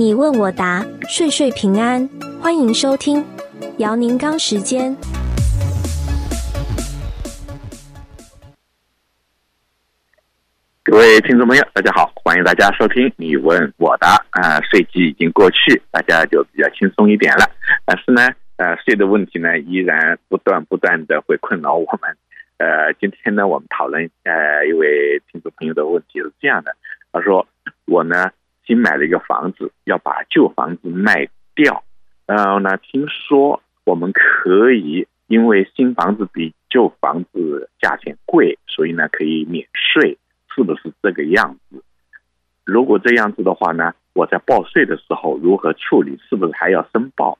[0.00, 2.08] 你问我答，岁岁平安。
[2.40, 3.22] 欢迎收听
[3.76, 4.96] 姚宁刚时间。
[10.82, 14.14] 各位听众朋友，大家好，欢迎大家收听你问我答。
[14.30, 17.44] 啊，税季已经过去，大家就比较轻松一点了。
[17.84, 18.26] 但是呢，
[18.56, 22.16] 呃，税的问题呢，依然不断不断的会困扰我们。
[22.56, 26.74] 呃，今天呢，我们讨论呃一位听众朋友的问题是这样的，
[27.12, 27.46] 他说
[27.84, 28.30] 我呢。
[28.70, 31.82] 新买了一个房子，要把旧房子卖掉。
[32.24, 40.18] 然后呢，听说我们可以因为新房子比旧房子价钱贵，所以呢可以免税，
[40.54, 41.82] 是不是这个样子？
[42.64, 46.16] 如果这样子的话呢，我在报税的时候如何处理？
[46.28, 47.38] 是不是还要申报？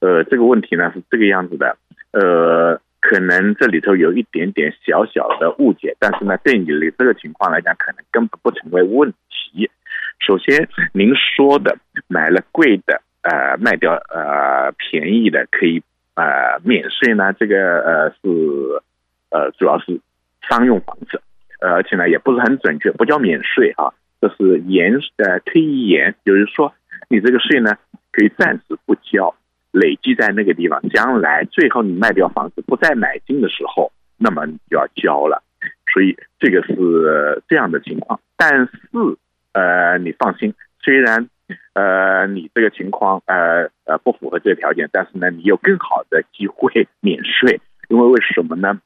[0.00, 1.78] 呃，这个问题呢是这个样子的。
[2.10, 9.14] 呃，可能这里头有一点点小小的误解，但是呢，对你的这个情况来讲，可能根本不成为问。
[10.24, 15.82] 首先，您说的买了贵的，呃，卖掉呃便宜的可以
[16.14, 17.32] 呃免税呢？
[17.32, 18.82] 这个呃是
[19.30, 20.00] 呃主要是
[20.48, 21.20] 商用房子，
[21.60, 26.72] 呃，而且呢也不是很准确，不叫免税啊，这是延呃推延，就是说
[27.08, 27.76] 你这个税呢
[28.12, 29.34] 可以暂时不交，
[29.72, 35.42] 累积在那个地方，将来最后你卖掉房子不再买进的时候，那么你就要交了。
[35.92, 38.70] 所以这个是这样的情况，但是。
[39.52, 41.28] 呃，你放心，虽然
[41.74, 48.80] 呃你这个情况呃呃不符合这个条件，但是呢，你有更好的机会免税，因为为什么呢？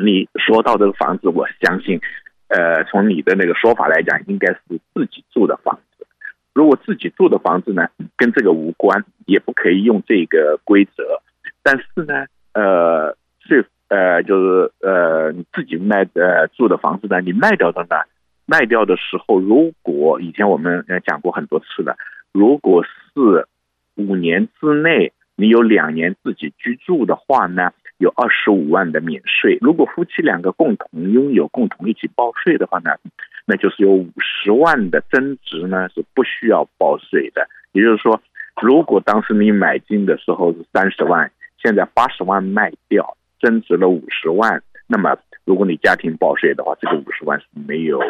[0.00, 2.00] 你说到这个房子，我相信，
[2.46, 4.60] 呃，从你的那个说法来讲，应该是
[4.94, 6.06] 自己住的房子。
[6.54, 11.20] 如果自己住的房子呢，跟这个无关，也不可以用这个规则。
[11.64, 17.96] 但是呢，呃，是呃就是呃你自己卖的住的房子呢，你卖掉的呢？
[18.50, 21.98] 卖掉的时候，如果以前我们讲过很多次了，
[22.32, 23.46] 如果是
[23.96, 29.58] 五年之内你有两年自己居住的话呢，有二十五万的免税。
[29.60, 32.92] 如果夫妻两个共同拥有、共同一起报税的话呢，
[33.44, 37.46] 那就是有五十万的增值呢是不需要报税的。
[37.72, 38.18] 也就是说，
[38.62, 41.30] 如果当时你买进的时候是三十万，
[41.62, 48.00] 现在八十万卖掉，增值了五十万，那么如果你家庭报税的话，这个五十万是没有。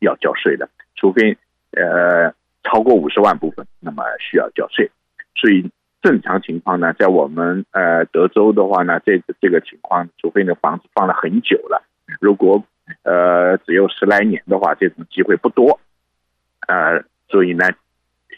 [0.00, 1.36] 要交税的，除非
[1.72, 2.34] 呃
[2.64, 4.90] 超过五十万部分，那么需要交税。
[5.34, 5.70] 所以
[6.02, 11.82] 正常情况呢，在我们呃德州的话呢，这这个情况，除非那房子放了很久了，
[12.20, 12.64] 如果
[13.02, 15.78] 呃只有十来年的话，这种机会不多。
[16.66, 17.66] 呃，所以呢，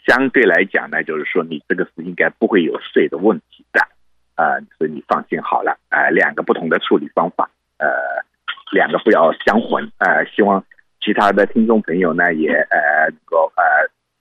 [0.05, 3.81] 相对来讲呢，就是说你这个是应该不会有税的问题的。
[4.35, 5.77] 呃，所以你放心好了。
[5.89, 7.87] 呃，两个不同的处理方法，呃，
[8.71, 9.91] 两个不要相混。
[9.97, 10.63] 呃，希望。
[11.03, 13.63] 其他的听众朋友呢，也呃能够呃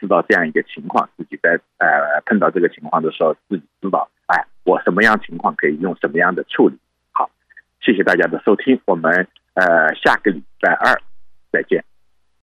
[0.00, 6.76] 知道这样一个情况，自己在呃碰到这个情况的时候，自己知道哎，我什么样情况可以用什么样的处理。
[7.12, 7.30] 好，
[7.80, 11.00] 谢谢大家的收听，我们呃下个礼拜二
[11.52, 11.84] 再见。